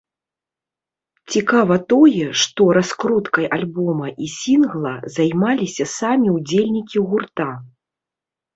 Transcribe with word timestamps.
Цікава 1.33 1.75
тое, 1.93 2.23
што 2.45 2.63
раскруткай 2.79 3.45
альбома 3.59 4.07
і 4.15 4.25
сінгла 4.39 4.95
займаліся 5.19 5.83
самі 5.97 6.27
ўдзельнікі 6.41 6.97
гурта. 7.13 7.49